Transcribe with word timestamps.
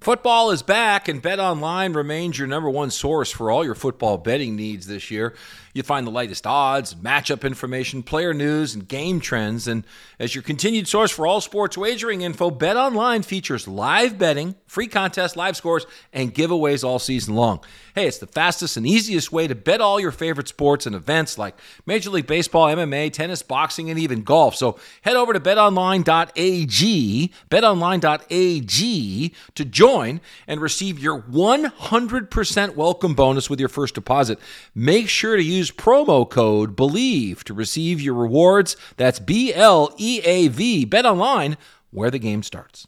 Football 0.00 0.50
is 0.50 0.62
back, 0.62 1.08
and 1.08 1.22
BetOnline 1.22 1.94
remains 1.94 2.38
your 2.38 2.48
number 2.48 2.70
one 2.70 2.90
source 2.90 3.30
for 3.30 3.50
all 3.50 3.62
your 3.62 3.74
football 3.74 4.16
betting 4.16 4.56
needs 4.56 4.86
this 4.86 5.10
year. 5.10 5.34
You 5.74 5.82
find 5.82 6.06
the 6.06 6.10
latest 6.10 6.46
odds, 6.46 6.94
matchup 6.94 7.46
information, 7.46 8.02
player 8.02 8.32
news, 8.32 8.74
and 8.74 8.88
game 8.88 9.20
trends. 9.20 9.68
And 9.68 9.84
as 10.18 10.34
your 10.34 10.42
continued 10.42 10.88
source 10.88 11.10
for 11.10 11.26
all 11.26 11.42
sports 11.42 11.76
wagering 11.76 12.22
info, 12.22 12.50
BetOnline 12.50 13.26
features 13.26 13.68
live 13.68 14.18
betting, 14.18 14.54
free 14.66 14.88
contests, 14.88 15.36
live 15.36 15.54
scores, 15.54 15.84
and 16.14 16.34
giveaways 16.34 16.82
all 16.82 16.98
season 16.98 17.34
long. 17.34 17.62
Hey, 17.94 18.06
it's 18.06 18.18
the 18.18 18.26
fastest 18.26 18.78
and 18.78 18.86
easiest 18.86 19.30
way 19.30 19.46
to 19.46 19.54
bet 19.54 19.82
all 19.82 20.00
your 20.00 20.12
favorite 20.12 20.48
sports 20.48 20.86
and 20.86 20.96
events 20.96 21.36
like 21.36 21.56
Major 21.84 22.08
League 22.10 22.26
Baseball, 22.26 22.66
MMA, 22.68 23.12
tennis, 23.12 23.42
boxing, 23.42 23.90
and 23.90 23.98
even 23.98 24.22
golf. 24.22 24.56
So 24.56 24.78
head 25.02 25.16
over 25.16 25.34
to 25.34 25.40
betonline.ag, 25.40 27.32
betonline.ag 27.50 29.34
to 29.54 29.64
join 29.64 29.89
and 29.90 30.60
receive 30.60 30.98
your 30.98 31.22
100% 31.22 32.74
welcome 32.76 33.14
bonus 33.14 33.50
with 33.50 33.58
your 33.58 33.68
first 33.68 33.94
deposit. 33.94 34.38
Make 34.74 35.08
sure 35.08 35.36
to 35.36 35.42
use 35.42 35.70
promo 35.70 36.28
code 36.28 36.76
BLEAV 36.76 37.42
to 37.44 37.54
receive 37.54 38.00
your 38.00 38.14
rewards. 38.14 38.76
That's 38.96 39.18
B 39.18 39.52
L 39.52 39.94
E 39.98 40.20
A 40.24 40.48
V. 40.48 40.84
Bet 40.84 41.06
online 41.06 41.56
where 41.90 42.10
the 42.10 42.18
game 42.18 42.42
starts. 42.42 42.86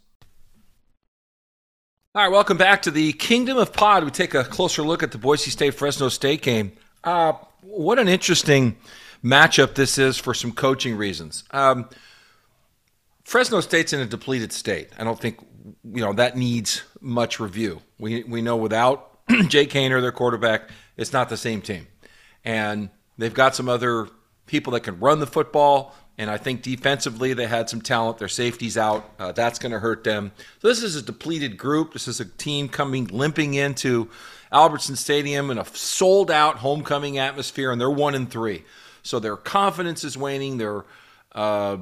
All 2.15 2.23
right, 2.23 2.31
welcome 2.31 2.59
back 2.59 2.83
to 2.83 2.91
the 2.91 3.15
Kingdom 3.15 3.57
of 3.57 3.73
Pod. 3.73 4.05
We 4.05 4.11
take 4.11 4.35
a 4.35 4.45
closer 4.45 4.83
look 4.83 5.03
at 5.03 5.13
the 5.13 5.19
Boise 5.19 5.51
State 5.51 5.75
Fresno 5.75 6.09
State 6.09 6.43
game. 6.43 6.73
Uh, 7.03 7.33
what 7.63 7.99
an 7.99 8.07
interesting 8.07 8.77
matchup 9.25 9.75
this 9.75 9.99
is 9.99 10.19
for 10.19 10.35
some 10.35 10.53
coaching 10.53 10.97
reasons. 10.97 11.45
Um, 11.53 11.89
Fresno 13.25 13.61
State's 13.61 13.93
in 13.93 14.01
a 14.01 14.07
depleted 14.07 14.53
state. 14.53 14.91
I 14.99 15.05
don't 15.05 15.19
think 15.19 15.39
you 15.85 16.03
know 16.03 16.13
that 16.13 16.37
needs 16.37 16.83
much 17.03 17.41
review. 17.41 17.83
We 17.99 18.23
we 18.25 18.43
know 18.43 18.57
without 18.57 19.19
Jake 19.49 19.71
Haener, 19.71 20.01
their 20.01 20.13
quarterback, 20.13 20.71
it's 20.97 21.13
not 21.13 21.29
the 21.29 21.37
same 21.37 21.61
team, 21.61 21.87
and 22.45 22.91
they've 23.19 23.35
got 23.35 23.55
some 23.55 23.69
other 23.69 24.09
people 24.47 24.73
that 24.73 24.81
can 24.81 24.99
run 25.01 25.21
the 25.21 25.27
football. 25.27 25.95
And 26.19 26.31
I 26.31 26.37
think 26.37 26.63
defensively 26.63 27.33
they 27.33 27.47
had 27.47 27.71
some 27.71 27.81
talent. 27.81 28.19
Their 28.19 28.29
safety's 28.29 28.77
out. 28.77 29.11
Uh, 29.19 29.33
that's 29.33 29.59
going 29.59 29.73
to 29.73 29.79
hurt 29.79 30.05
them. 30.05 30.31
So 30.61 30.69
this 30.69 30.83
is 30.83 30.95
a 30.95 31.03
depleted 31.03 31.57
group. 31.57 31.95
This 31.95 32.07
is 32.07 32.21
a 32.21 32.27
team 32.27 32.69
coming 32.69 33.07
limping 33.07 33.55
into 33.55 34.11
Albertson 34.53 34.95
Stadium 34.95 35.51
in 35.51 35.57
a 35.57 35.65
sold 35.65 36.31
out 36.31 36.59
homecoming 36.59 37.17
atmosphere, 37.17 37.73
and 37.73 37.81
they're 37.81 37.91
one 37.91 38.15
and 38.15 38.31
three. 38.31 38.65
So 39.03 39.19
their 39.19 39.37
confidence 39.37 40.05
is 40.05 40.17
waning. 40.17 40.59
Their 40.59 40.85
uh, 41.35 41.79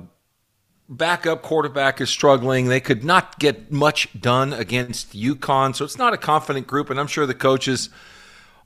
backup 0.90 1.40
quarterback 1.40 2.00
is 2.00 2.10
struggling. 2.10 2.66
They 2.66 2.80
could 2.80 3.04
not 3.04 3.38
get 3.38 3.70
much 3.70 4.08
done 4.20 4.52
against 4.52 5.14
UConn. 5.14 5.74
So 5.74 5.84
it's 5.84 5.96
not 5.96 6.12
a 6.12 6.18
confident 6.18 6.66
group, 6.66 6.90
and 6.90 6.98
I'm 6.98 7.06
sure 7.06 7.24
the 7.24 7.34
coaches 7.34 7.88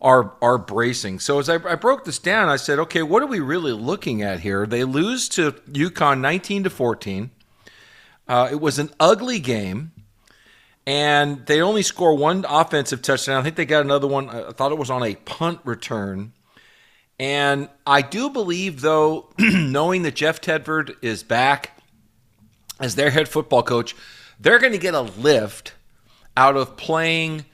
are 0.01 0.33
are 0.43 0.59
bracing. 0.59 1.21
So 1.21 1.39
as 1.39 1.49
I, 1.49 1.55
I, 1.55 1.77
broke 1.77 2.05
this 2.05 2.19
down, 2.19 2.49
I 2.49 2.57
said, 2.57 2.79
okay, 2.81 3.03
what 3.03 3.23
are 3.23 3.27
we 3.27 3.41
really 3.41 3.73
looking 3.73 4.23
at 4.23 4.41
here? 4.41 4.67
They 4.67 4.85
lose 4.85 5.29
to 5.31 5.53
UConn 5.53 6.21
19 6.21 6.65
to 6.65 6.71
14. 6.71 7.31
Uh, 8.27 8.49
it 8.51 8.61
was 8.61 8.79
an 8.79 8.91
ugly 8.99 9.39
game, 9.39 9.93
and 10.87 11.45
they 11.47 11.61
only 11.61 11.83
score 11.83 12.17
one 12.17 12.45
offensive 12.49 13.03
touchdown. 13.03 13.39
I 13.39 13.43
think 13.43 13.57
they 13.57 13.67
got 13.67 13.83
another 13.83 14.07
one. 14.07 14.29
I 14.29 14.51
thought 14.53 14.73
it 14.73 14.79
was 14.79 14.91
on 14.91 15.03
a 15.03 15.15
punt 15.15 15.61
return. 15.65 16.33
And 17.19 17.69
I 17.87 18.03
do 18.03 18.29
believe, 18.29 18.81
though, 18.81 19.29
knowing 19.39 20.03
that 20.03 20.17
Jeff 20.17 20.41
Tedford 20.41 20.97
is 21.01 21.23
back 21.23 21.74
as 22.85 22.95
their 22.95 23.11
head 23.11 23.29
football 23.29 23.63
coach, 23.63 23.97
they're 24.39 24.59
going 24.59 24.73
to 24.73 24.79
get 24.79 24.95
a 24.95 25.01
lift 25.01 25.75
out 26.37 26.57
of 26.57 26.77
playing 26.77 27.45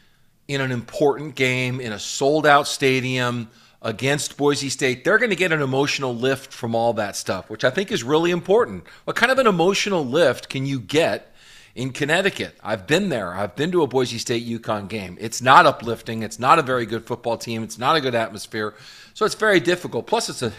in 0.49 0.61
an 0.61 0.73
important 0.73 1.37
game 1.37 1.81
in 1.81 1.93
a 1.93 1.99
sold 1.99 2.47
out 2.47 2.67
stadium 2.67 3.49
against 3.83 4.37
Boise 4.37 4.69
State, 4.69 5.05
they're 5.05 5.19
going 5.19 5.31
to 5.31 5.37
get 5.37 5.53
an 5.53 5.63
emotional 5.63 6.15
lift 6.15 6.53
from 6.53 6.75
all 6.75 6.93
that 6.95 7.17
stuff, 7.17 7.49
which 7.49 7.65
I 7.65 7.71
think 7.71 7.91
is 7.91 8.03
really 8.03 8.31
important. 8.31 8.85
What 9.05 9.17
kind 9.17 9.33
of 9.33 9.39
an 9.39 9.47
emotional 9.47 10.05
lift 10.05 10.49
can 10.49 10.67
you 10.67 10.81
get 10.81 11.33
in 11.75 11.93
Connecticut? 11.93 12.59
I've 12.63 12.87
been 12.87 13.09
there. 13.09 13.33
I've 13.33 13.57
been 13.57 13.73
to 13.73 13.83
a 13.83 13.87
Boise 13.87 14.19
State 14.19 14.47
UConn 14.47 14.89
game. 14.89 15.17
It's 15.21 15.41
not 15.41 15.67
uplifting. 15.67 16.23
It's 16.23 16.39
not 16.39 16.59
a 16.59 16.63
very 16.63 16.85
good 16.85 17.07
football 17.07 17.39
team. 17.39 17.63
It's 17.63 17.79
not 17.79 17.97
a 17.97 18.01
good 18.01 18.15
atmosphere. 18.15 18.75
So 19.15 19.25
it's 19.25 19.35
very 19.35 19.61
difficult. 19.61 20.07
Plus, 20.07 20.29
it's 20.29 20.43
a 20.43 20.53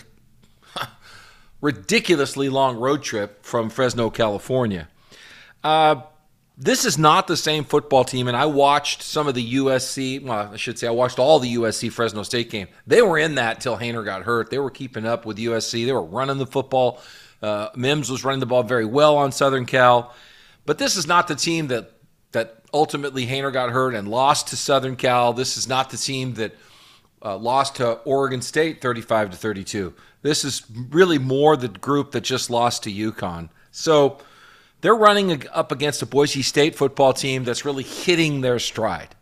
ridiculously 1.62 2.50
long 2.50 2.78
road 2.78 3.04
trip 3.04 3.46
from 3.46 3.70
Fresno, 3.70 4.10
California. 4.10 4.90
Uh, 5.64 6.02
this 6.58 6.86
is 6.86 6.98
not 6.98 7.28
the 7.28 7.38
same 7.38 7.64
football 7.64 8.04
team. 8.04 8.28
And 8.28 8.36
I 8.36 8.46
watched 8.46 9.02
some 9.02 9.28
of 9.28 9.36
the 9.36 9.56
USC, 9.56 10.24
well, 10.24 10.52
I 10.54 10.58
should 10.58 10.78
say, 10.78 10.88
I 10.88 10.92
watched 10.92 11.18
all 11.18 11.40
the 11.40 11.56
USC 11.56 11.92
Fresno 11.92 12.24
State 12.24 12.50
game. 12.50 12.68
They 12.86 13.02
were 13.02 13.18
in 13.18 13.36
that 13.36 13.62
till 13.62 13.78
Haener 13.78 14.06
got 14.06 14.24
hurt. 14.24 14.50
They 14.50 14.60
were 14.60 14.70
keeping 14.70 15.06
up 15.06 15.26
with 15.26 15.38
USC. 15.38 15.86
They 15.86 15.92
were 15.92 16.04
running 16.04 16.38
the 16.38 16.46
football. 16.46 17.02
Uh, 17.42 17.70
Mims 17.76 18.12
was 18.12 18.24
running 18.24 18.40
the 18.40 18.46
ball 18.46 18.64
very 18.64 18.86
well 18.86 19.18
on 19.18 19.32
Southern 19.32 19.66
Cal. 19.66 20.14
But 20.66 20.78
this 20.78 20.96
is 20.96 21.08
not 21.08 21.28
the 21.28 21.36
team 21.36 21.68
that 21.68 21.92
that 22.32 22.64
ultimately 22.74 23.26
Haener 23.26 23.52
got 23.52 23.72
hurt 23.72 23.94
and 23.94 24.08
lost 24.08 24.48
to 24.50 24.56
Southern 24.58 24.96
Cal. 24.96 25.34
This 25.34 25.58
is 25.58 25.68
not 25.68 25.90
the 25.90 25.98
team 25.98 26.36
that 26.36 26.56
uh, 27.24 27.38
lost 27.38 27.76
to 27.76 27.94
Oregon 28.00 28.42
State 28.42 28.82
35 28.82 29.32
to 29.32 29.38
32. 29.38 29.94
This 30.22 30.44
is 30.44 30.64
really 30.90 31.18
more 31.18 31.56
the 31.56 31.68
group 31.68 32.12
that 32.12 32.22
just 32.22 32.50
lost 32.50 32.84
to 32.84 32.92
UConn. 32.92 33.50
So 33.72 34.20
they're 34.82 34.96
running 34.96 35.44
up 35.52 35.72
against 35.72 36.02
a 36.02 36.06
Boise 36.06 36.42
State 36.42 36.76
football 36.76 37.14
team 37.14 37.44
that's 37.44 37.66
really 37.66 37.84
hitting 37.84 38.42
their 38.42 38.60
stride. 38.60 39.16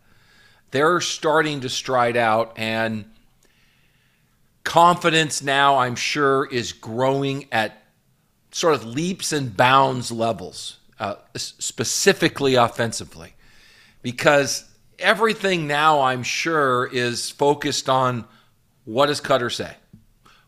They're 0.72 1.02
starting 1.02 1.62
to 1.62 1.70
stride 1.70 2.16
out, 2.16 2.54
and 2.56 3.06
confidence 4.64 5.42
now, 5.42 5.78
I'm 5.78 5.96
sure, 5.96 6.46
is 6.46 6.74
growing 6.74 7.48
at 7.52 7.84
sort 8.52 8.76
of 8.76 8.86
leaps 8.86 9.34
and 9.34 9.56
bounds 9.56 10.12
levels, 10.12 10.78
uh, 11.00 11.16
specifically 11.36 12.56
offensively, 12.56 13.34
because 14.02 14.69
everything 15.00 15.68
now, 15.68 16.02
I'm 16.02 16.24
sure, 16.24 16.90
is 16.92 17.30
focused 17.30 17.90
on 17.90 18.26
what 18.86 19.08
does 19.08 19.22
Koetter 19.22 19.52
say? 19.52 19.76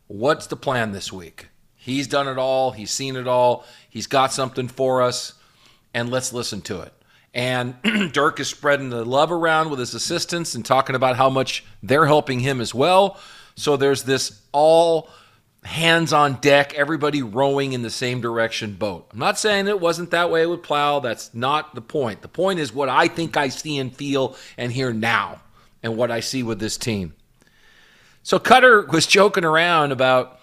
What's 0.08 0.48
the 0.48 0.56
plan 0.56 0.92
this 0.92 1.12
week? 1.12 1.48
He's 1.76 2.08
done 2.08 2.28
it 2.28 2.38
all. 2.38 2.72
He's 2.72 2.92
seen 2.92 3.16
it 3.16 3.28
all. 3.28 3.66
He's 3.90 4.08
got 4.08 4.34
something 4.34 4.68
for 4.68 5.02
us, 5.02 5.34
and 5.94 6.10
let's 6.10 6.34
listen 6.34 6.62
to 6.62 6.82
it. 6.82 6.94
And 7.34 7.76
Dirk 8.14 8.40
is 8.40 8.50
spreading 8.50 8.90
the 8.90 9.06
love 9.06 9.32
around 9.32 9.70
with 9.70 9.80
his 9.80 9.94
assistants 9.94 10.54
and 10.54 10.66
talking 10.66 10.96
about 10.96 11.16
how 11.16 11.30
much 11.30 11.64
they're 11.82 12.06
helping 12.06 12.40
him 12.40 12.62
as 12.62 12.76
well. 12.76 13.20
So 13.56 13.78
there's 13.78 14.04
this 14.04 14.42
all 14.52 15.10
hands 15.64 16.12
on 16.12 16.36
deck, 16.36 16.74
everybody 16.74 17.22
rowing 17.22 17.74
in 17.74 17.82
the 17.82 17.90
same 17.90 18.20
direction 18.20 18.74
boat. 18.74 19.08
I'm 19.14 19.20
not 19.20 19.38
saying 19.38 19.68
it 19.68 19.80
wasn't 19.80 20.12
that 20.12 20.32
way 20.32 20.46
with 20.46 20.64
Plough. 20.64 21.02
That's 21.02 21.34
not 21.34 21.76
the 21.76 21.82
point. 21.82 22.22
The 22.22 22.28
point 22.28 22.60
is 22.60 22.74
what 22.74 22.90
I 22.90 23.08
think 23.08 23.38
I 23.38 23.50
see 23.50 23.78
and 23.78 23.96
feel 23.96 24.36
and 24.58 24.72
hear 24.72 24.92
now 24.92 25.42
and 25.84 25.98
what 25.98 26.12
I 26.12 26.20
see 26.20 26.42
with 26.44 26.60
this 26.60 26.78
team. 26.78 27.14
So 28.24 28.40
Koetter 28.40 28.88
was 28.92 29.06
joking 29.08 29.46
around 29.46 29.92
about, 29.92 30.40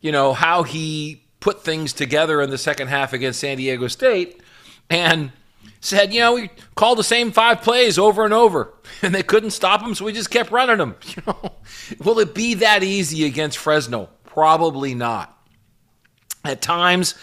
you 0.00 0.12
know, 0.12 0.32
how 0.32 0.62
he 0.62 1.22
put 1.40 1.64
things 1.64 1.92
together 1.92 2.40
in 2.40 2.50
the 2.50 2.58
second 2.58 2.88
half 2.88 3.12
against 3.12 3.40
San 3.40 3.56
Diego 3.56 3.88
State 3.88 4.40
and 4.88 5.32
said, 5.80 6.12
you 6.12 6.20
know, 6.20 6.34
we 6.34 6.50
called 6.74 6.98
the 6.98 7.04
same 7.04 7.32
five 7.32 7.62
plays 7.62 7.98
over 7.98 8.24
and 8.24 8.34
over 8.34 8.74
and 9.02 9.14
they 9.14 9.22
couldn't 9.22 9.50
stop 9.50 9.82
them, 9.82 9.94
so 9.94 10.04
we 10.04 10.12
just 10.12 10.30
kept 10.30 10.50
running 10.50 10.78
them. 10.78 10.96
You 11.16 11.22
know, 11.26 11.52
will 12.04 12.18
it 12.20 12.34
be 12.34 12.54
that 12.54 12.82
easy 12.82 13.24
against 13.24 13.58
Fresno? 13.58 14.08
Probably 14.32 14.94
not. 14.94 15.36
At 16.44 16.62
times, 16.62 17.16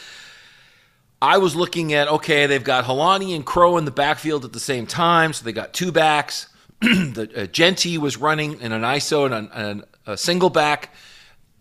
I 1.21 1.37
was 1.37 1.55
looking 1.55 1.93
at 1.93 2.09
okay, 2.09 2.47
they've 2.47 2.63
got 2.63 2.83
Holani 2.83 3.33
and 3.33 3.45
Crow 3.45 3.77
in 3.77 3.85
the 3.85 3.91
backfield 3.91 4.43
at 4.43 4.51
the 4.51 4.59
same 4.59 4.85
time, 4.85 5.31
so 5.31 5.45
they 5.45 5.53
got 5.53 5.73
two 5.73 5.93
backs. 5.93 6.49
the 6.81 7.31
uh, 7.35 7.45
Jeanty 7.45 7.97
was 7.97 8.17
running 8.17 8.59
in 8.59 8.73
an 8.73 8.81
ISO 8.81 9.31
and, 9.31 9.49
and 9.53 9.85
a 10.05 10.17
single 10.17 10.49
back, 10.49 10.93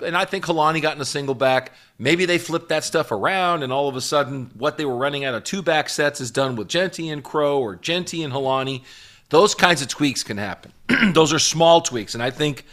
and 0.05 0.17
I 0.17 0.25
think 0.25 0.45
Holani 0.45 0.83
got 0.83 0.97
in 0.97 1.01
a 1.01 1.07
single 1.07 1.37
back. 1.37 1.73
Maybe 1.97 2.27
they 2.27 2.39
flipped 2.39 2.69
that 2.71 2.83
stuff 2.83 3.13
around, 3.13 3.63
and 3.63 3.73
all 3.73 3.89
of 3.89 3.95
a 3.95 4.01
sudden, 4.01 4.51
what 4.59 4.77
they 4.77 4.85
were 4.85 4.97
running 4.97 5.25
out 5.25 5.35
of 5.35 5.45
two 5.45 5.63
back 5.63 5.89
sets 5.89 6.21
is 6.21 6.33
done 6.33 6.57
with 6.57 6.67
Jeanty 6.67 7.09
and 7.09 7.23
Crow 7.23 7.61
or 7.61 7.77
Jeanty 7.77 8.25
and 8.25 8.33
Holani. 8.33 8.83
Those 9.31 9.55
kinds 9.55 9.81
of 9.81 9.87
tweaks 9.87 10.25
can 10.25 10.39
happen. 10.39 10.73
Those 11.13 11.33
are 11.33 11.39
small 11.39 11.83
tweaks, 11.83 12.15
and 12.15 12.23
I 12.23 12.31
think 12.31 12.65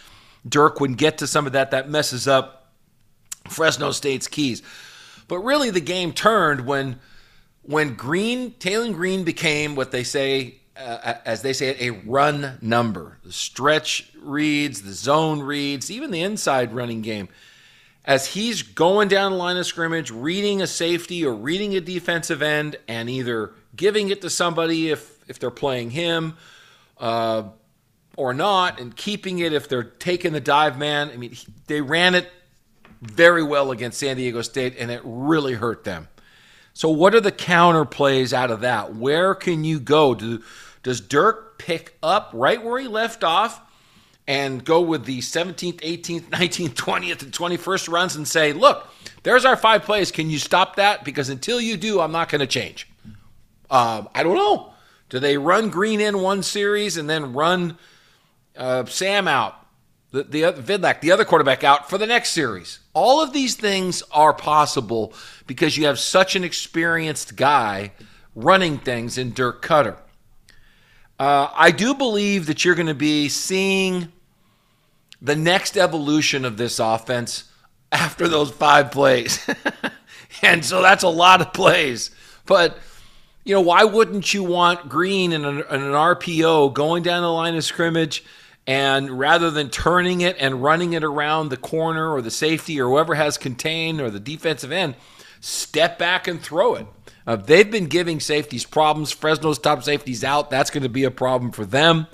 Dirk 0.48 0.80
would 0.80 0.98
get 0.98 1.20
to 1.20 1.28
some 1.28 1.46
of 1.46 1.54
that. 1.54 1.70
That 1.72 1.88
messes 1.88 2.28
up 2.28 2.63
Fresno 3.48 3.92
State's 3.92 4.28
keys. 4.28 4.62
But 5.28 5.40
really, 5.40 5.70
the 5.70 5.82
game 5.82 6.14
turned 6.14 6.66
when 6.66 7.00
when 7.64 7.96
Green 7.96 8.52
Taylen 8.52 8.94
Green 8.94 9.24
became 9.24 9.76
what 9.76 9.92
they 9.92 10.04
say, 10.04 10.56
uh, 10.76 11.16
as 11.26 11.42
they 11.42 11.54
say 11.54 11.70
it, 11.70 11.82
a 11.82 11.90
run 11.92 12.58
number. 12.62 13.18
The 13.24 13.32
stretch 13.32 14.12
reads, 14.22 14.82
the 14.82 14.92
zone 14.94 15.42
reads, 15.42 15.90
even 15.90 16.12
the 16.12 16.22
inside 16.22 16.74
running 16.74 17.02
game. 17.02 17.30
As 18.06 18.28
he's 18.28 18.64
going 18.64 19.08
down 19.08 19.32
the 19.32 19.38
line 19.38 19.56
of 19.56 19.66
scrimmage, 19.66 20.12
reading 20.12 20.62
a 20.62 20.68
safety 20.68 21.26
or 21.26 21.34
reading 21.34 21.74
a 21.76 21.82
defensive 21.82 22.42
end, 22.42 22.76
and 22.90 23.10
either 23.10 23.54
giving 23.76 24.10
it 24.10 24.22
to 24.22 24.30
somebody 24.30 24.90
if 24.92 25.18
if 25.30 25.40
they're 25.40 25.50
playing 25.50 25.92
him. 25.92 26.38
Uh, 26.98 27.44
or 28.16 28.34
not, 28.34 28.80
and 28.80 28.96
keeping 28.96 29.40
it 29.40 29.54
if 29.54 29.68
they're 29.68 29.84
taking 29.84 30.34
the 30.34 30.40
dive 30.40 30.78
man. 30.78 31.10
I 31.10 31.18
mean, 31.18 31.36
they 31.68 31.82
ran 31.82 32.16
it 32.16 32.32
very 33.12 33.44
well 33.44 33.72
against 33.72 34.00
San 34.00 34.18
Diego 34.18 34.42
State, 34.42 34.76
and 34.78 34.90
it 34.90 35.02
really 35.04 35.54
hurt 35.54 35.84
them. 35.84 36.08
So, 36.74 36.90
what 36.90 37.14
are 37.14 37.22
the 37.22 37.32
counter 37.32 37.86
plays 37.86 38.34
out 38.34 38.50
of 38.50 38.62
that? 38.62 38.96
Where 38.96 39.36
can 39.36 39.64
you 39.64 39.80
go? 39.80 40.16
Do, 40.16 40.42
does 40.82 41.02
Dirk 41.02 41.60
pick 41.60 41.98
up 42.02 42.32
right 42.34 42.64
where 42.64 42.80
he 42.80 42.88
left 42.88 43.24
off 43.24 43.62
and 44.28 44.64
go 44.64 44.82
with 44.82 45.06
the 45.06 45.20
17th, 45.20 45.82
18th, 45.82 46.22
19th, 46.30 46.74
20th, 46.74 47.24
and 47.24 47.32
21st 47.32 47.90
runs 47.90 48.16
and 48.16 48.28
say, 48.28 48.54
look, 48.54 48.88
there's 49.24 49.46
our 49.46 49.56
five 49.56 49.84
plays. 49.84 50.12
Can 50.12 50.30
you 50.30 50.40
stop 50.40 50.78
that? 50.78 51.04
Because 51.04 51.30
until 51.30 51.62
you 51.62 51.78
do, 51.78 52.00
I'm 52.00 52.12
not 52.12 52.30
going 52.30 52.40
to 52.40 52.48
change. 52.48 52.90
Uh, 53.70 54.04
I 54.16 54.24
don't 54.24 54.36
know. 54.36 54.74
Do 55.10 55.20
they 55.20 55.38
run 55.38 55.70
Green 55.70 56.02
in 56.02 56.22
one 56.22 56.42
series 56.42 56.98
and 56.98 57.10
then 57.10 57.34
run 57.34 57.78
uh, 58.58 58.86
Sam 58.86 59.28
out 59.28 59.63
the, 60.14 60.24
the 60.24 60.42
Vidlak, 60.54 61.02
the 61.02 61.12
other 61.12 61.26
quarterback, 61.26 61.64
out 61.64 61.90
for 61.90 61.98
the 61.98 62.06
next 62.06 62.30
series. 62.30 62.80
All 62.94 63.22
of 63.22 63.34
these 63.34 63.56
things 63.56 64.04
are 64.12 64.32
possible 64.32 65.12
because 65.48 65.76
you 65.76 65.88
have 65.88 65.98
such 65.98 66.36
an 66.36 66.44
experienced 66.44 67.36
guy 67.36 67.92
running 68.36 68.78
things 68.78 69.18
in 69.18 69.34
Dirk 69.34 69.66
Koetter. 69.66 69.98
Uh, 71.20 71.50
I 71.54 71.72
do 71.72 71.96
believe 71.96 72.46
that 72.46 72.64
you're 72.64 72.76
going 72.76 72.88
to 72.88 72.94
be 72.94 73.28
seeing 73.28 74.12
the 75.20 75.36
next 75.36 75.78
evolution 75.78 76.46
of 76.46 76.58
this 76.58 76.80
offense 76.80 77.46
after 77.92 78.28
those 78.28 78.52
five 78.52 78.92
plays. 78.92 79.40
and 80.44 80.64
so 80.64 80.84
that's 80.84 81.04
a 81.04 81.10
lot 81.10 81.42
of 81.42 81.54
plays. 81.54 82.12
But, 82.46 82.78
you 83.46 83.56
know, 83.56 83.62
why 83.62 83.84
wouldn't 83.84 84.32
you 84.32 84.44
want 84.44 84.90
Green 84.90 85.32
in 85.32 85.44
an, 85.44 85.58
in 85.58 85.82
an 85.82 85.94
RPO 85.94 86.72
going 86.74 87.02
down 87.02 87.24
the 87.24 87.32
line 87.32 87.56
of 87.56 87.64
scrimmage? 87.64 88.24
And 88.66 89.20
rather 89.20 89.52
than 89.52 89.70
turning 89.70 90.22
it 90.22 90.38
and 90.40 90.64
running 90.64 90.94
it 90.94 91.04
around 91.04 91.50
the 91.50 91.58
corner 91.58 92.12
or 92.12 92.22
the 92.22 92.32
safety 92.32 92.80
or 92.80 92.88
whoever 92.88 93.16
has 93.16 93.38
contained 93.38 94.00
or 94.00 94.10
the 94.10 94.20
defensive 94.20 94.72
end, 94.72 94.96
step 95.42 96.00
back 96.00 96.28
and 96.28 96.42
throw 96.42 96.76
it. 96.76 96.88
Uh, 97.28 97.36
they've 97.36 97.70
been 97.70 97.88
giving 97.88 98.20
safeties 98.20 98.66
problems. 98.66 99.12
Fresno's 99.12 99.60
top 99.60 99.84
safety's 99.84 100.24
out. 100.24 100.50
That's 100.50 100.70
going 100.70 100.84
to 100.84 100.90
be 100.90 101.04
a 101.04 101.12
problem 101.12 101.52
for 101.52 101.66
them. 101.66 102.08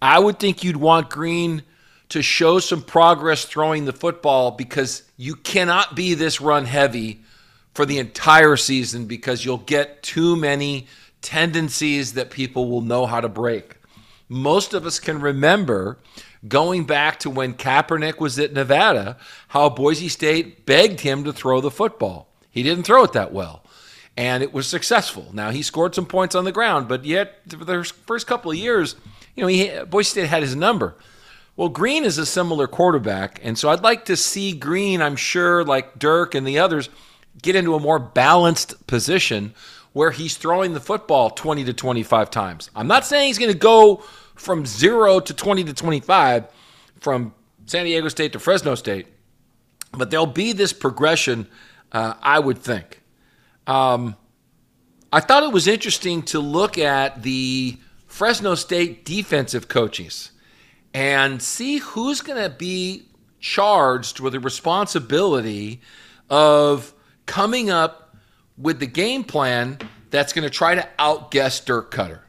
I 0.00 0.18
would 0.18 0.38
think 0.38 0.62
you'd 0.62 0.76
want 0.76 1.10
Green 1.10 1.62
to 2.10 2.22
show 2.22 2.58
some 2.58 2.82
progress 2.82 3.44
throwing 3.44 3.84
the 3.84 3.92
football 3.92 4.50
because 4.50 5.02
you 5.16 5.34
cannot 5.34 5.96
be 5.96 6.14
this 6.14 6.40
run 6.40 6.64
heavy 6.64 7.22
for 7.74 7.86
the 7.86 7.98
entire 7.98 8.56
season 8.56 9.06
because 9.06 9.44
you'll 9.44 9.58
get 9.58 10.02
too 10.02 10.36
many 10.36 10.86
tendencies 11.22 12.14
that 12.14 12.30
people 12.30 12.68
will 12.68 12.80
know 12.80 13.06
how 13.06 13.20
to 13.20 13.28
break 13.28 13.76
most 14.32 14.74
of 14.74 14.86
us 14.86 14.98
can 14.98 15.20
remember 15.20 15.98
going 16.48 16.84
back 16.84 17.18
to 17.20 17.30
when 17.30 17.54
Kaepernick 17.54 18.18
was 18.18 18.38
at 18.38 18.52
Nevada, 18.52 19.16
how 19.48 19.68
Boise 19.68 20.08
State 20.08 20.66
begged 20.66 21.00
him 21.00 21.24
to 21.24 21.32
throw 21.32 21.60
the 21.60 21.70
football. 21.70 22.28
He 22.50 22.62
didn't 22.62 22.84
throw 22.84 23.04
it 23.04 23.12
that 23.12 23.32
well, 23.32 23.62
and 24.16 24.42
it 24.42 24.52
was 24.52 24.66
successful. 24.66 25.28
Now 25.32 25.50
he 25.50 25.62
scored 25.62 25.94
some 25.94 26.06
points 26.06 26.34
on 26.34 26.44
the 26.44 26.52
ground, 26.52 26.88
but 26.88 27.04
yet 27.04 27.40
for 27.48 27.64
the 27.64 27.84
first 27.84 28.26
couple 28.26 28.50
of 28.50 28.56
years, 28.56 28.96
you 29.36 29.42
know, 29.42 29.48
he, 29.48 29.70
Boise 29.84 30.10
State 30.10 30.28
had 30.28 30.42
his 30.42 30.56
number. 30.56 30.96
Well, 31.54 31.68
Green 31.68 32.04
is 32.04 32.16
a 32.16 32.24
similar 32.24 32.66
quarterback, 32.66 33.38
and 33.42 33.58
so 33.58 33.68
I'd 33.68 33.82
like 33.82 34.06
to 34.06 34.16
see 34.16 34.52
Green. 34.52 35.02
I'm 35.02 35.16
sure, 35.16 35.64
like 35.64 35.98
Dirk 35.98 36.34
and 36.34 36.46
the 36.46 36.58
others, 36.58 36.88
get 37.40 37.56
into 37.56 37.74
a 37.74 37.80
more 37.80 37.98
balanced 37.98 38.86
position 38.86 39.54
where 39.92 40.10
he's 40.10 40.38
throwing 40.38 40.72
the 40.72 40.80
football 40.80 41.28
20 41.30 41.64
to 41.64 41.72
25 41.74 42.30
times. 42.30 42.70
I'm 42.74 42.86
not 42.86 43.04
saying 43.04 43.26
he's 43.26 43.38
going 43.38 43.52
to 43.52 43.58
go 43.58 44.02
from 44.42 44.66
zero 44.66 45.20
to 45.20 45.32
20 45.32 45.64
to 45.64 45.72
25 45.72 46.46
from 47.00 47.32
San 47.66 47.84
Diego 47.84 48.08
State 48.08 48.32
to 48.32 48.40
Fresno 48.40 48.74
State. 48.74 49.06
But 49.92 50.10
there'll 50.10 50.26
be 50.26 50.52
this 50.52 50.72
progression, 50.72 51.46
uh, 51.92 52.14
I 52.20 52.40
would 52.40 52.58
think. 52.58 53.02
Um, 53.66 54.16
I 55.12 55.20
thought 55.20 55.44
it 55.44 55.52
was 55.52 55.68
interesting 55.68 56.22
to 56.24 56.40
look 56.40 56.76
at 56.76 57.22
the 57.22 57.78
Fresno 58.06 58.56
State 58.56 59.04
defensive 59.04 59.68
coaches 59.68 60.32
and 60.92 61.40
see 61.40 61.78
who's 61.78 62.20
going 62.20 62.42
to 62.42 62.50
be 62.50 63.04
charged 63.38 64.18
with 64.18 64.32
the 64.32 64.40
responsibility 64.40 65.80
of 66.28 66.92
coming 67.26 67.70
up 67.70 68.16
with 68.58 68.80
the 68.80 68.86
game 68.86 69.22
plan 69.22 69.78
that's 70.10 70.32
going 70.32 70.44
to 70.44 70.50
try 70.50 70.74
to 70.74 70.88
outguess 70.98 71.60
Dirk 71.60 71.94
Koetter. 71.94 72.20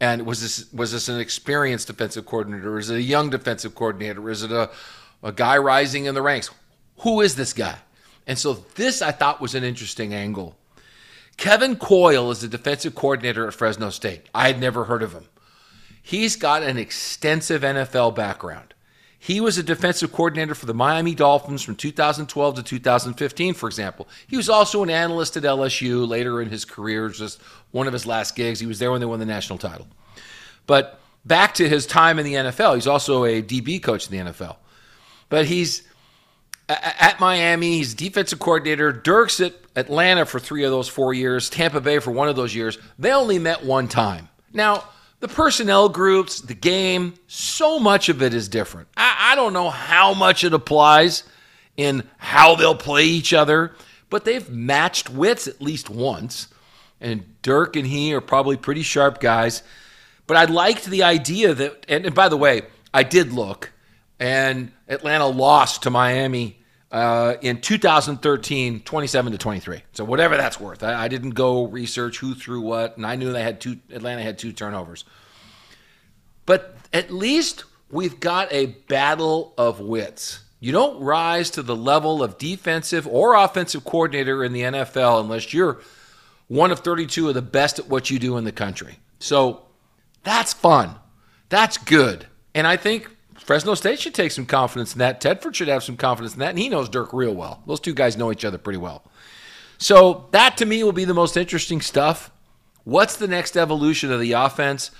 And 0.00 0.26
was 0.26 0.40
this 0.40 0.72
was 0.72 0.92
this 0.92 1.08
an 1.08 1.18
experienced 1.18 1.88
defensive 1.88 2.26
coordinator? 2.26 2.74
Or 2.74 2.78
is 2.78 2.90
it 2.90 2.96
a 2.96 3.02
young 3.02 3.30
defensive 3.30 3.74
coordinator? 3.74 4.20
Or 4.20 4.30
is 4.30 4.42
it 4.42 4.52
a, 4.52 4.70
a 5.22 5.32
guy 5.32 5.58
rising 5.58 6.04
in 6.04 6.14
the 6.14 6.22
ranks? 6.22 6.50
Who 6.98 7.20
is 7.20 7.34
this 7.34 7.52
guy? 7.52 7.78
And 8.26 8.38
so 8.38 8.64
this 8.74 9.02
I 9.02 9.10
thought 9.10 9.40
was 9.40 9.54
an 9.54 9.64
interesting 9.64 10.14
angle. 10.14 10.56
Kevin 11.36 11.76
Coyle 11.76 12.30
is 12.30 12.40
the 12.40 12.48
defensive 12.48 12.94
coordinator 12.94 13.46
at 13.46 13.54
Fresno 13.54 13.90
State. 13.90 14.28
I 14.34 14.48
had 14.48 14.60
never 14.60 14.84
heard 14.84 15.02
of 15.02 15.12
him. 15.12 15.26
He's 16.02 16.36
got 16.36 16.62
an 16.62 16.78
extensive 16.78 17.62
NFL 17.62 18.14
background. 18.14 18.74
He 19.18 19.40
was 19.40 19.58
a 19.58 19.62
defensive 19.62 20.12
coordinator 20.12 20.54
for 20.54 20.66
the 20.66 20.74
Miami 20.74 21.14
Dolphins 21.14 21.62
from 21.62 21.74
2012 21.74 22.54
to 22.54 22.62
2015, 22.62 23.54
for 23.54 23.68
example. 23.68 24.08
He 24.28 24.36
was 24.36 24.48
also 24.48 24.82
an 24.84 24.90
analyst 24.90 25.36
at 25.36 25.42
LSU 25.42 26.06
later 26.06 26.40
in 26.40 26.48
his 26.48 26.64
career, 26.64 27.08
just 27.08 27.42
one 27.72 27.88
of 27.88 27.92
his 27.92 28.06
last 28.06 28.36
gigs. 28.36 28.60
He 28.60 28.66
was 28.66 28.78
there 28.78 28.92
when 28.92 29.00
they 29.00 29.06
won 29.06 29.18
the 29.18 29.26
national 29.26 29.58
title. 29.58 29.88
But 30.66 31.00
back 31.24 31.54
to 31.54 31.68
his 31.68 31.84
time 31.84 32.18
in 32.20 32.24
the 32.24 32.34
NFL, 32.34 32.76
he's 32.76 32.86
also 32.86 33.24
a 33.24 33.42
DB 33.42 33.82
coach 33.82 34.08
in 34.08 34.26
the 34.26 34.32
NFL. 34.32 34.56
But 35.28 35.46
he's 35.46 35.82
at 36.68 37.18
Miami, 37.18 37.78
he's 37.78 37.94
defensive 37.94 38.38
coordinator. 38.38 38.92
Dirk's 38.92 39.40
at 39.40 39.54
Atlanta 39.74 40.26
for 40.26 40.38
three 40.38 40.64
of 40.64 40.70
those 40.70 40.88
four 40.88 41.14
years, 41.14 41.50
Tampa 41.50 41.80
Bay 41.80 41.98
for 41.98 42.10
one 42.10 42.28
of 42.28 42.36
those 42.36 42.54
years. 42.54 42.78
They 42.98 43.12
only 43.12 43.38
met 43.38 43.64
one 43.64 43.88
time. 43.88 44.28
Now, 44.52 44.84
the 45.20 45.28
personnel 45.28 45.88
groups, 45.88 46.40
the 46.40 46.54
game, 46.54 47.14
so 47.26 47.78
much 47.78 48.08
of 48.08 48.22
it 48.22 48.34
is 48.34 48.48
different. 48.48 48.88
I, 48.96 49.32
I, 49.32 49.34
don't 49.34 49.52
know 49.52 49.70
how 49.70 50.14
much 50.14 50.44
it 50.44 50.52
applies 50.52 51.24
in 51.76 52.08
how 52.18 52.54
they'll 52.54 52.74
play 52.74 53.04
each 53.04 53.32
other, 53.32 53.74
but 54.10 54.24
they've 54.24 54.48
matched 54.48 55.10
wits 55.10 55.48
at 55.48 55.60
least 55.60 55.90
once. 55.90 56.48
And 57.00 57.24
Dirk 57.42 57.76
and 57.76 57.86
he 57.86 58.14
are 58.14 58.20
probably 58.20 58.56
pretty 58.56 58.82
sharp 58.82 59.20
guys. 59.20 59.62
But 60.26 60.36
I 60.36 60.44
liked 60.44 60.84
the 60.86 61.02
idea 61.02 61.54
that, 61.54 61.86
and, 61.88 62.06
and 62.06 62.14
by 62.14 62.28
the 62.28 62.36
way, 62.36 62.62
I 62.92 63.02
did 63.02 63.32
look, 63.32 63.72
and 64.20 64.72
Atlanta 64.88 65.26
lost 65.26 65.82
to 65.82 65.90
Miami 65.90 66.57
Uh, 66.90 67.36
in 67.42 67.60
2013, 67.60 68.80
27 68.80 69.32
to 69.32 69.38
23. 69.38 69.82
So 69.92 70.04
whatever 70.04 70.38
that's 70.38 70.58
worth. 70.58 70.82
I, 70.82 71.04
I, 71.04 71.08
didn't 71.08 71.32
go 71.32 71.66
research 71.66 72.16
who 72.18 72.34
threw 72.34 72.62
what, 72.62 72.96
and 72.96 73.04
I 73.04 73.14
knew 73.14 73.30
they 73.30 73.42
had 73.42 73.60
two. 73.60 73.76
Atlanta 73.90 74.22
had 74.22 74.38
two 74.38 74.54
turnovers. 74.54 75.04
But 76.46 76.74
at 76.94 77.10
least 77.10 77.64
we've 77.90 78.18
got 78.18 78.50
a 78.50 78.66
battle 78.88 79.52
of 79.58 79.80
wits. 79.80 80.40
You 80.60 80.72
don't 80.72 80.98
rise 81.00 81.50
to 81.50 81.62
the 81.62 81.76
level 81.76 82.22
of 82.22 82.38
defensive 82.38 83.06
or 83.06 83.34
offensive 83.34 83.84
coordinator 83.84 84.42
in 84.42 84.54
the 84.54 84.62
NFL 84.62 85.20
unless 85.20 85.52
you're 85.52 85.80
one 86.48 86.70
of 86.70 86.80
32 86.80 87.28
of 87.28 87.34
the 87.34 87.42
best 87.42 87.78
at 87.78 87.88
what 87.88 88.10
you 88.10 88.18
do 88.18 88.38
in 88.38 88.44
the 88.44 88.52
country. 88.52 88.98
So 89.20 89.66
that's 90.24 90.52
fun. 90.52 90.96
That's 91.48 91.76
good. 91.78 92.26
And 92.54 92.66
I 92.66 92.76
think 92.76 93.14
Fresno 93.44 93.74
State 93.74 94.00
should 94.00 94.14
take 94.14 94.32
some 94.32 94.46
confidence 94.46 94.92
in 94.92 94.98
that. 94.98 95.20
Tedford 95.20 95.54
should 95.54 95.68
have 95.68 95.82
some 95.82 95.96
confidence 95.96 96.34
in 96.34 96.40
that. 96.40 96.50
And 96.50 96.58
he 96.58 96.68
knows 96.68 96.88
Dirk 96.88 97.12
real 97.12 97.34
well. 97.34 97.62
Those 97.66 97.80
two 97.80 97.94
guys 97.94 98.16
know 98.16 98.30
each 98.30 98.44
other 98.44 98.58
pretty 98.58 98.78
well. 98.78 99.02
So 99.78 100.26
that 100.32 100.56
to 100.58 100.66
me 100.66 100.82
will 100.82 100.92
be 100.92 101.04
the 101.04 101.14
most 101.14 101.36
interesting 101.36 101.80
stuff. 101.80 102.30
What's 102.84 103.16
the 103.16 103.28
next 103.28 103.56
evolution 103.56 104.10
of 104.12 104.20
the 104.20 104.32
offense? 104.32 104.90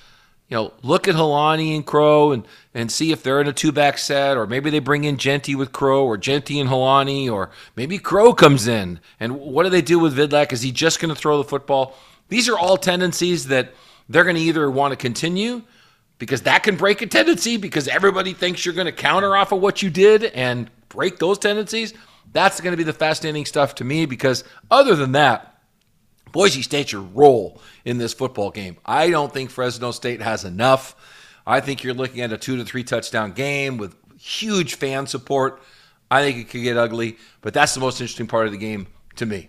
you 0.49 0.57
know, 0.57 0.73
look 0.83 1.07
at 1.07 1.15
Holani 1.15 1.75
and 1.75 1.85
Crow 1.85 2.33
and, 2.33 2.47
and 2.73 2.91
see 2.91 3.13
if 3.13 3.23
they're 3.23 3.41
in 3.41 3.49
a 3.49 3.53
two 3.53 3.71
back 3.71 3.99
set, 3.99 4.37
or 4.37 4.47
maybe 4.47 4.71
they 4.71 4.79
bring 4.79 5.05
in 5.05 5.19
Jeanty 5.19 5.55
with 5.55 5.73
Crow, 5.73 6.05
or 6.05 6.17
Jeanty 6.17 6.59
and 6.59 6.71
Holani, 6.71 7.31
or 7.31 7.51
maybe 7.77 7.99
Crow 7.99 8.33
comes 8.33 8.67
in. 8.67 8.99
And 9.21 9.39
what 9.39 9.65
do 9.65 9.71
they 9.71 9.83
do 9.83 9.99
with 9.99 10.17
Vidlak? 10.17 10.53
Is 10.53 10.63
he 10.63 10.73
just 10.73 11.01
going 11.01 11.15
to 11.15 11.21
throw 11.21 11.37
the 11.37 11.49
football? 11.49 11.97
These 12.31 12.49
are 12.49 12.59
all 12.59 12.79
tendencies 12.79 13.49
that 13.49 13.75
they're 14.09 14.25
going 14.25 14.37
to 14.37 14.43
either 14.43 14.71
want 14.71 14.93
to 14.93 14.97
continue 14.97 15.63
because 16.19 16.43
that 16.43 16.63
can 16.63 16.77
break 16.77 17.01
a 17.03 17.07
tendency 17.07 17.57
because 17.57 17.89
everybody 17.89 18.35
thinks 18.35 18.65
you're 18.65 18.75
going 18.75 18.87
to 18.87 18.93
counter 18.93 19.37
off 19.37 19.53
of 19.53 19.61
what 19.61 19.83
you 19.83 19.91
did 19.91 20.25
and 20.25 20.71
break 20.89 21.19
those 21.19 21.39
tendencies. 21.39 21.95
That's 22.33 22.61
going 22.61 22.73
to 22.73 22.77
be 22.77 22.85
the 22.85 22.93
fascinating 22.93 23.47
stuff 23.47 23.77
to 23.77 23.85
me 23.85 24.07
because 24.07 24.45
other 24.71 24.95
than 24.95 25.13
that, 25.13 25.61
Boise 26.33 26.63
State 26.63 26.93
your 26.93 27.03
role 27.03 27.61
in 27.85 27.99
this 27.99 28.13
football 28.13 28.51
game. 28.51 28.77
I 28.85 29.11
don't 29.11 29.33
think 29.33 29.51
Fresno 29.51 29.93
State 29.93 30.21
has 30.21 30.45
enough. 30.45 30.95
I 31.47 31.61
think 31.61 31.83
you're 31.83 31.95
looking 31.95 32.21
at 32.21 32.33
a 32.33 32.37
two 32.37 32.57
to 32.57 32.65
three 32.65 32.85
touchdown 32.85 33.33
game 33.33 33.79
with 33.79 33.95
huge 34.19 34.75
fan 34.75 35.07
support. 35.07 35.63
I 36.11 36.23
think 36.23 36.39
it 36.39 36.51
could 36.51 36.63
get 36.63 36.77
ugly, 36.77 37.17
but 37.41 37.55
that's 37.55 37.75
the 37.75 37.81
most 37.81 38.01
interesting 38.01 38.27
part 38.27 38.47
of 38.47 38.53
the 38.53 38.59
game 38.59 38.89
to 39.17 39.27
me. 39.27 39.49